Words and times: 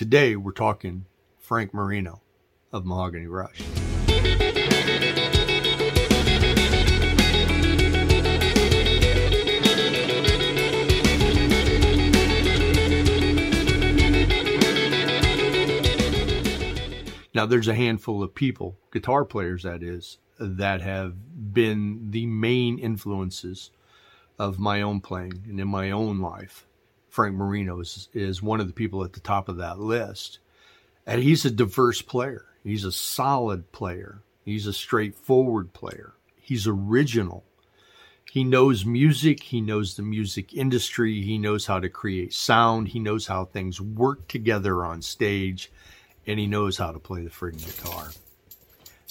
Today, 0.00 0.34
we're 0.34 0.52
talking 0.52 1.04
Frank 1.36 1.74
Marino 1.74 2.22
of 2.72 2.86
Mahogany 2.86 3.26
Rush. 3.26 3.60
Now, 17.34 17.44
there's 17.44 17.68
a 17.68 17.74
handful 17.74 18.22
of 18.22 18.34
people, 18.34 18.78
guitar 18.90 19.26
players 19.26 19.64
that 19.64 19.82
is, 19.82 20.16
that 20.38 20.80
have 20.80 21.52
been 21.52 22.10
the 22.10 22.24
main 22.24 22.78
influences 22.78 23.70
of 24.38 24.58
my 24.58 24.80
own 24.80 25.02
playing 25.02 25.44
and 25.46 25.60
in 25.60 25.68
my 25.68 25.90
own 25.90 26.20
life. 26.20 26.66
Frank 27.10 27.34
Marino 27.34 27.80
is, 27.80 28.08
is 28.14 28.42
one 28.42 28.60
of 28.60 28.66
the 28.66 28.72
people 28.72 29.04
at 29.04 29.12
the 29.12 29.20
top 29.20 29.48
of 29.48 29.56
that 29.58 29.78
list. 29.78 30.38
And 31.06 31.22
he's 31.22 31.44
a 31.44 31.50
diverse 31.50 32.02
player. 32.02 32.46
He's 32.62 32.84
a 32.84 32.92
solid 32.92 33.72
player. 33.72 34.22
He's 34.44 34.66
a 34.66 34.72
straightforward 34.72 35.72
player. 35.72 36.14
He's 36.40 36.66
original. 36.66 37.44
He 38.30 38.44
knows 38.44 38.84
music. 38.84 39.42
He 39.42 39.60
knows 39.60 39.96
the 39.96 40.02
music 40.02 40.54
industry. 40.54 41.22
He 41.22 41.36
knows 41.36 41.66
how 41.66 41.80
to 41.80 41.88
create 41.88 42.32
sound. 42.32 42.88
He 42.88 43.00
knows 43.00 43.26
how 43.26 43.44
things 43.44 43.80
work 43.80 44.28
together 44.28 44.84
on 44.84 45.02
stage 45.02 45.70
and 46.26 46.38
he 46.38 46.46
knows 46.46 46.78
how 46.78 46.92
to 46.92 46.98
play 46.98 47.22
the 47.22 47.30
friggin' 47.30 47.64
guitar. 47.64 48.10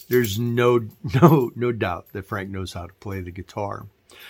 There's 0.08 0.40
no 0.40 0.88
no 1.22 1.52
no 1.56 1.72
doubt 1.72 2.08
that 2.14 2.26
Frank 2.26 2.50
knows 2.50 2.74
how 2.74 2.88
to 2.88 2.94
play 2.96 3.22
the 3.22 3.32
guitar. 3.32 3.88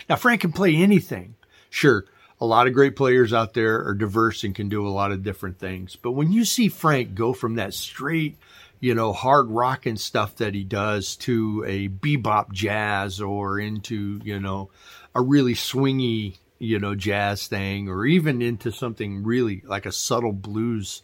Now 0.09 0.15
Frank 0.15 0.41
can 0.41 0.51
play 0.51 0.75
anything. 0.75 1.35
Sure, 1.69 2.05
a 2.41 2.45
lot 2.45 2.67
of 2.67 2.73
great 2.73 2.95
players 2.95 3.33
out 3.33 3.53
there 3.53 3.85
are 3.85 3.93
diverse 3.93 4.43
and 4.43 4.55
can 4.55 4.69
do 4.69 4.87
a 4.87 4.89
lot 4.89 5.11
of 5.11 5.23
different 5.23 5.59
things. 5.59 5.95
But 5.95 6.11
when 6.11 6.31
you 6.31 6.45
see 6.45 6.69
Frank 6.69 7.15
go 7.15 7.33
from 7.33 7.55
that 7.55 7.73
straight, 7.73 8.37
you 8.79 8.95
know, 8.95 9.11
hard 9.11 9.47
rocking 9.49 9.97
stuff 9.97 10.37
that 10.37 10.53
he 10.53 10.63
does 10.63 11.17
to 11.17 11.65
a 11.67 11.89
bebop 11.89 12.51
jazz 12.51 13.19
or 13.19 13.59
into, 13.59 14.21
you 14.23 14.39
know, 14.39 14.69
a 15.13 15.21
really 15.21 15.53
swingy, 15.53 16.37
you 16.59 16.79
know, 16.79 16.95
jazz 16.95 17.47
thing 17.47 17.89
or 17.89 18.05
even 18.05 18.41
into 18.41 18.71
something 18.71 19.23
really 19.23 19.61
like 19.65 19.85
a 19.85 19.91
subtle 19.91 20.31
blues 20.31 21.01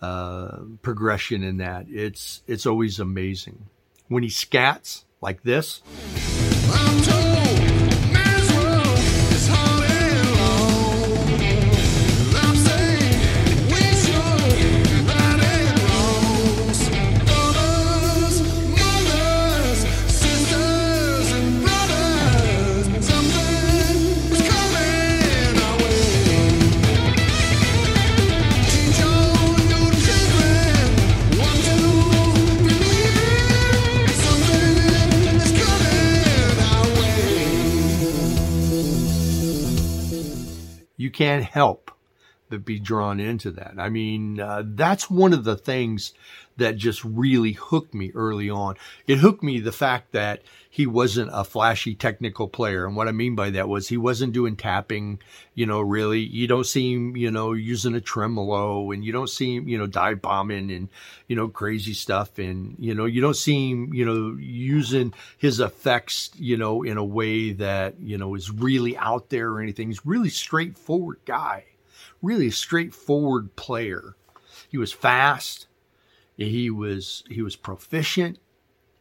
uh, 0.00 0.58
progression 0.82 1.42
in 1.42 1.56
that. 1.56 1.86
It's 1.88 2.42
it's 2.46 2.66
always 2.66 3.00
amazing 3.00 3.66
when 4.08 4.22
he 4.22 4.28
scats 4.28 5.02
like 5.20 5.42
this. 5.42 5.82
Can't 41.16 41.44
help 41.44 41.90
but 42.48 42.64
be 42.64 42.78
drawn 42.78 43.18
into 43.18 43.50
that. 43.52 43.74
I 43.78 43.88
mean, 43.88 44.38
uh, 44.38 44.62
that's 44.64 45.10
one 45.10 45.32
of 45.32 45.44
the 45.44 45.56
things 45.56 46.12
that 46.56 46.76
just 46.76 47.04
really 47.04 47.52
hooked 47.52 47.94
me 47.94 48.12
early 48.14 48.48
on. 48.48 48.76
It 49.06 49.18
hooked 49.18 49.42
me 49.42 49.60
the 49.60 49.72
fact 49.72 50.12
that 50.12 50.42
he 50.70 50.86
wasn't 50.86 51.30
a 51.32 51.44
flashy 51.44 51.94
technical 51.94 52.48
player. 52.48 52.86
And 52.86 52.96
what 52.96 53.08
I 53.08 53.12
mean 53.12 53.34
by 53.34 53.50
that 53.50 53.68
was 53.68 53.88
he 53.88 53.96
wasn't 53.96 54.34
doing 54.34 54.56
tapping, 54.56 55.20
you 55.54 55.64
know, 55.64 55.80
really. 55.80 56.20
You 56.20 56.46
don't 56.46 56.66
see 56.66 56.92
him, 56.92 57.16
you 57.16 57.30
know, 57.30 57.52
using 57.52 57.94
a 57.94 58.00
tremolo 58.00 58.90
and 58.90 59.04
you 59.04 59.12
don't 59.12 59.30
see 59.30 59.56
him, 59.56 59.68
you 59.68 59.78
know, 59.78 59.86
dive 59.86 60.20
bombing 60.20 60.70
and, 60.70 60.88
you 61.28 61.36
know, 61.36 61.48
crazy 61.48 61.94
stuff. 61.94 62.38
And, 62.38 62.76
you 62.78 62.94
know, 62.94 63.06
you 63.06 63.20
don't 63.20 63.36
see 63.36 63.70
him, 63.70 63.94
you 63.94 64.04
know, 64.04 64.36
using 64.38 65.14
his 65.38 65.60
effects, 65.60 66.30
you 66.36 66.56
know, 66.56 66.82
in 66.82 66.98
a 66.98 67.04
way 67.04 67.52
that, 67.52 67.98
you 68.00 68.18
know, 68.18 68.34
is 68.34 68.50
really 68.50 68.96
out 68.98 69.30
there 69.30 69.50
or 69.50 69.60
anything. 69.60 69.88
He's 69.88 70.04
really 70.04 70.30
straightforward 70.30 71.20
guy, 71.24 71.64
really 72.20 72.48
a 72.48 72.52
straightforward 72.52 73.56
player. 73.56 74.14
He 74.68 74.76
was 74.76 74.92
fast 74.92 75.68
he 76.36 76.70
was 76.70 77.24
he 77.28 77.42
was 77.42 77.56
proficient. 77.56 78.38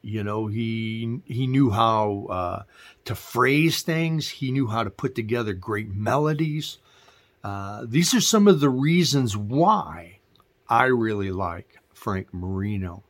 You 0.01 0.23
know, 0.23 0.47
he 0.47 1.21
he 1.25 1.47
knew 1.47 1.71
how 1.71 2.27
uh, 2.29 2.63
to 3.05 3.15
phrase 3.15 3.81
things. 3.81 4.29
He 4.29 4.51
knew 4.51 4.67
how 4.67 4.83
to 4.83 4.89
put 4.89 5.15
together 5.15 5.53
great 5.53 5.89
melodies. 5.93 6.77
Uh, 7.43 7.85
these 7.87 8.13
are 8.13 8.21
some 8.21 8.47
of 8.47 8.59
the 8.59 8.69
reasons 8.69 9.37
why 9.37 10.19
I 10.67 10.85
really 10.85 11.31
like 11.31 11.77
Frank 11.93 12.33
Marino. 12.33 13.03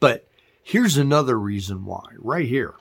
But 0.00 0.28
here's 0.62 0.96
another 0.96 1.38
reason 1.38 1.84
why, 1.84 2.04
right 2.18 2.46
here. 2.46 2.74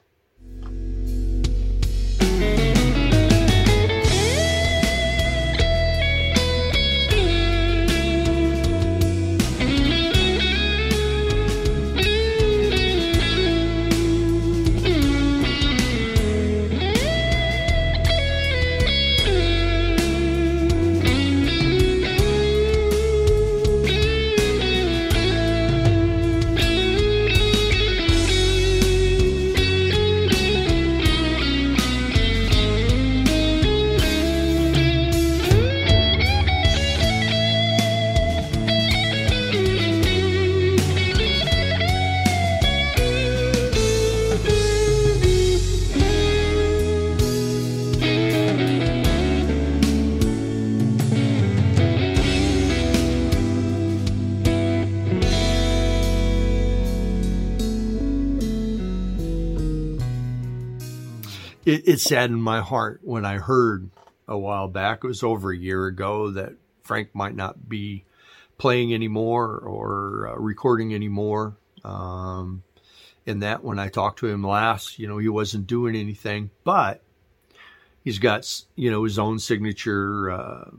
It, 61.67 61.85
it 61.85 61.99
saddened 61.99 62.41
my 62.41 62.61
heart 62.61 63.01
when 63.03 63.25
I 63.25 63.37
heard 63.37 63.89
a 64.27 64.37
while 64.37 64.69
back, 64.69 65.03
it 65.03 65.07
was 65.07 65.21
over 65.21 65.51
a 65.51 65.57
year 65.57 65.85
ago, 65.85 66.31
that 66.31 66.53
Frank 66.81 67.13
might 67.13 67.35
not 67.35 67.67
be 67.67 68.05
playing 68.57 68.93
anymore 68.93 69.57
or 69.57 70.29
uh, 70.29 70.35
recording 70.39 70.95
anymore. 70.95 71.57
Um, 71.83 72.63
and 73.25 73.43
that 73.43 73.63
when 73.63 73.79
I 73.79 73.89
talked 73.89 74.19
to 74.19 74.27
him 74.27 74.43
last, 74.43 74.97
you 74.97 75.07
know, 75.07 75.17
he 75.17 75.27
wasn't 75.27 75.67
doing 75.67 75.95
anything, 75.95 76.49
but 76.63 77.03
he's 78.03 78.19
got, 78.19 78.49
you 78.75 78.89
know, 78.89 79.03
his 79.03 79.19
own 79.19 79.37
signature 79.37 80.31
uh, 80.31 80.69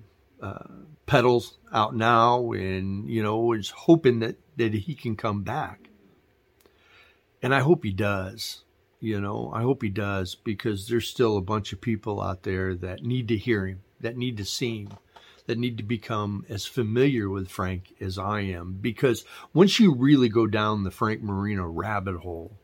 uh, 0.41 0.69
pedals 1.05 1.59
out 1.71 1.95
now 1.95 2.53
and, 2.53 3.09
you 3.11 3.23
know, 3.23 3.53
is 3.53 3.69
hoping 3.69 4.21
that, 4.21 4.37
that 4.57 4.73
he 4.73 4.95
can 4.95 5.17
come 5.17 5.43
back. 5.43 5.91
And 7.43 7.55
I 7.55 7.61
hope 7.61 7.85
he 7.85 7.93
does. 7.93 8.65
You 9.01 9.21
know, 9.21 9.53
I 9.55 9.63
hope 9.63 9.83
he 9.83 9.91
does 9.91 10.35
because 10.35 10.89
there's 10.89 11.07
still 11.07 11.37
a 11.37 11.43
bunch 11.43 11.73
of 11.73 11.81
people 11.81 12.21
out 12.21 12.43
there 12.43 12.75
that 12.77 13.05
need 13.05 13.29
to 13.29 13.37
hear 13.37 13.67
him, 13.67 13.83
that 14.01 14.17
need 14.17 14.37
to 14.39 14.45
see 14.45 14.83
him, 14.83 14.93
that 15.47 15.59
need 15.59 15.77
to 15.79 15.85
become 15.85 16.45
as 16.49 16.67
familiar 16.67 17.31
with 17.31 17.49
Frank 17.49 17.95
as 18.01 18.19
I 18.19 18.41
am. 18.41 18.79
Because 18.81 19.25
once 19.55 19.79
you 19.79 19.95
really 19.95 20.29
go 20.29 20.47
down 20.47 20.83
the 20.83 20.91
Frank 20.91 21.23
Marino 21.23 21.65
rabbit 21.65 22.17
hole, 22.17 22.57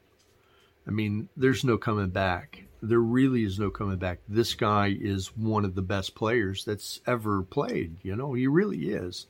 I 0.86 0.90
mean, 0.90 1.28
there's 1.36 1.64
no 1.64 1.78
coming 1.78 2.10
back. 2.10 2.64
There 2.82 2.98
really 2.98 3.44
is 3.44 3.58
no 3.58 3.70
coming 3.70 3.98
back. 3.98 4.18
This 4.28 4.54
guy 4.54 4.94
is 5.00 5.28
one 5.36 5.64
of 5.64 5.74
the 5.74 5.82
best 5.82 6.14
players 6.14 6.64
that's 6.64 7.00
ever 7.06 7.42
played. 7.42 7.96
You 8.02 8.16
know, 8.16 8.34
he 8.34 8.46
really 8.46 8.88
is 8.88 9.26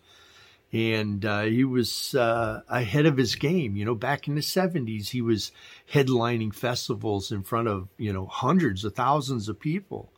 and 0.74 1.24
uh, 1.24 1.42
he 1.42 1.62
was 1.62 2.16
uh, 2.16 2.62
ahead 2.68 3.06
of 3.06 3.16
his 3.16 3.36
game. 3.36 3.76
You 3.76 3.84
know, 3.84 3.94
back 3.94 4.26
in 4.26 4.34
the 4.34 4.40
'70s, 4.40 5.10
he 5.10 5.22
was 5.22 5.52
headlining 5.92 6.52
festivals 6.52 7.30
in 7.30 7.44
front 7.44 7.68
of 7.68 7.88
you 7.96 8.12
know 8.12 8.26
hundreds 8.26 8.84
of 8.84 8.94
thousands 8.94 9.48
of 9.48 9.60
people, 9.60 10.12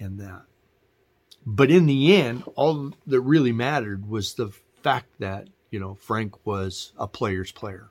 and 0.00 0.18
that. 0.18 0.42
But 1.46 1.70
in 1.70 1.86
the 1.86 2.16
end, 2.16 2.42
all 2.56 2.92
that 3.06 3.20
really 3.20 3.52
mattered 3.52 4.08
was 4.08 4.34
the 4.34 4.50
fact 4.82 5.06
that, 5.20 5.46
you 5.70 5.78
know, 5.78 5.94
Frank 5.94 6.44
was 6.44 6.92
a 6.98 7.06
player's 7.06 7.52
player. 7.52 7.88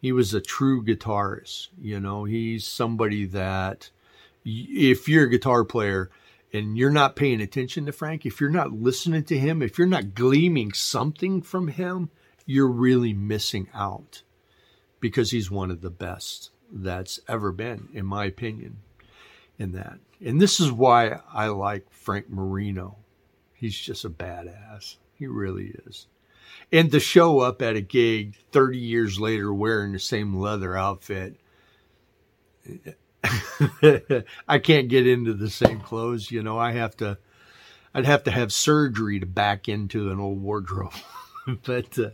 He 0.00 0.10
was 0.10 0.34
a 0.34 0.40
true 0.40 0.84
guitarist. 0.84 1.68
You 1.80 2.00
know, 2.00 2.24
he's 2.24 2.66
somebody 2.66 3.26
that 3.26 3.90
if 4.44 5.08
you're 5.08 5.26
a 5.26 5.30
guitar 5.30 5.64
player 5.64 6.10
and 6.52 6.76
you're 6.76 6.90
not 6.90 7.16
paying 7.16 7.40
attention 7.40 7.86
to 7.86 7.92
Frank, 7.92 8.26
if 8.26 8.40
you're 8.40 8.50
not 8.50 8.72
listening 8.72 9.24
to 9.24 9.38
him, 9.38 9.62
if 9.62 9.78
you're 9.78 9.86
not 9.86 10.14
gleaming 10.14 10.72
something 10.72 11.40
from 11.42 11.68
him, 11.68 12.10
you're 12.44 12.70
really 12.70 13.12
missing 13.12 13.68
out 13.72 14.22
because 15.00 15.30
he's 15.30 15.50
one 15.50 15.70
of 15.70 15.80
the 15.80 15.90
best 15.90 16.50
that's 16.70 17.20
ever 17.28 17.52
been, 17.52 17.88
in 17.92 18.06
my 18.06 18.24
opinion, 18.24 18.78
in 19.58 19.72
that. 19.72 19.98
And 20.24 20.40
this 20.40 20.60
is 20.60 20.70
why 20.70 21.20
I 21.32 21.48
like 21.48 21.86
Frank 21.90 22.30
Marino. 22.30 22.96
He's 23.54 23.78
just 23.78 24.04
a 24.04 24.10
badass. 24.10 24.96
He 25.14 25.26
really 25.26 25.74
is. 25.86 26.06
And 26.70 26.90
to 26.92 27.00
show 27.00 27.40
up 27.40 27.62
at 27.62 27.76
a 27.76 27.80
gig 27.80 28.36
30 28.52 28.78
years 28.78 29.20
later 29.20 29.52
wearing 29.52 29.92
the 29.92 29.98
same 29.98 30.34
leather 30.34 30.76
outfit, 30.76 31.36
I 34.48 34.58
can't 34.58 34.88
get 34.88 35.06
into 35.06 35.34
the 35.34 35.50
same 35.50 35.80
clothes. 35.80 36.30
You 36.30 36.42
know, 36.42 36.58
I 36.58 36.72
have 36.72 36.96
to, 36.98 37.18
I'd 37.94 38.06
have 38.06 38.24
to 38.24 38.30
have 38.30 38.52
surgery 38.52 39.20
to 39.20 39.26
back 39.26 39.68
into 39.68 40.10
an 40.10 40.18
old 40.20 40.42
wardrobe. 40.42 40.94
but 41.64 41.98
uh, 41.98 42.10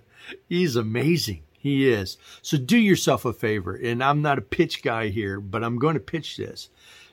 he's 0.49 0.77
amazing. 0.77 1.43
He 1.59 1.89
is. 1.89 2.19
So 2.43 2.57
do 2.57 2.79
yourself 2.79 3.25
a 3.25 3.33
favor. 3.33 3.75
And 3.75 4.03
I'm 4.03 4.23
not 4.23 4.39
a 4.39 4.43
pitch 4.43 4.83
guy 4.83 5.09
here, 5.09 5.41
but 5.41 5.65
I'm 5.65 5.79
going 5.79 5.95
to 5.95 6.01
pitch 6.01 6.37
this. 6.37 6.71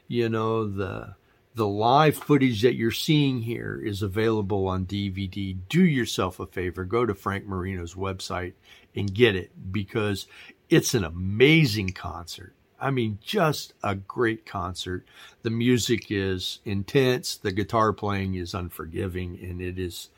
You 0.08 0.30
know, 0.30 0.68
the, 0.68 1.16
the 1.56 1.68
live 1.68 2.16
footage 2.16 2.62
that 2.62 2.76
you're 2.76 2.92
seeing 2.92 3.42
here 3.42 3.82
is 3.84 4.02
available 4.04 4.68
on 4.68 4.86
DVD. 4.86 5.58
Do 5.68 5.84
yourself 5.84 6.40
a 6.40 6.46
favor. 6.46 6.84
Go 6.84 7.06
to 7.06 7.16
Frank 7.16 7.46
Marino's 7.48 7.96
website 7.96 8.54
and 8.96 9.14
get 9.14 9.36
it 9.36 9.52
because 9.72 10.28
it's 10.70 10.94
an 10.94 11.04
amazing 11.04 11.90
concert. 11.90 12.54
I 12.80 12.92
mean, 12.92 13.20
just 13.22 13.74
a 13.84 13.96
great 13.96 14.46
concert. 14.46 15.06
The 15.44 15.50
music 15.50 16.08
is 16.10 16.60
intense, 16.66 17.38
the 17.38 17.52
guitar 17.52 17.94
playing 17.94 18.36
is 18.36 18.54
unforgiving, 18.54 19.40
and 19.42 19.62
it 19.62 19.80
is 19.80 20.10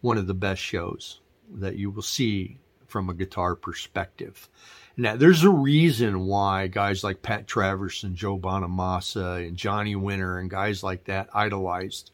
one 0.00 0.18
of 0.18 0.26
the 0.26 0.34
best 0.34 0.60
shows 0.60 1.20
that 1.52 1.76
you 1.76 1.90
will 1.90 2.02
see 2.02 2.58
from 2.86 3.08
a 3.08 3.14
guitar 3.14 3.54
perspective. 3.54 4.48
Now, 4.96 5.16
there's 5.16 5.44
a 5.44 5.50
reason 5.50 6.26
why 6.26 6.66
guys 6.66 7.04
like 7.04 7.22
Pat 7.22 7.46
Travers 7.46 8.02
and 8.04 8.16
Joe 8.16 8.38
Bonamassa 8.38 9.46
and 9.46 9.56
Johnny 9.56 9.96
Winter 9.96 10.38
and 10.38 10.50
guys 10.50 10.82
like 10.82 11.04
that 11.04 11.30
idolized 11.32 12.10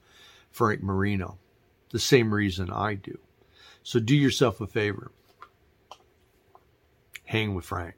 Frank 0.51 0.83
Marino. 0.83 1.39
The 1.91 1.99
same 1.99 2.33
reason 2.33 2.71
I 2.71 2.95
do. 2.95 3.19
So 3.83 3.99
do 3.99 4.15
yourself 4.15 4.61
a 4.61 4.67
favor. 4.67 5.11
Hang 7.25 7.55
with 7.55 7.65
Frank. 7.65 7.95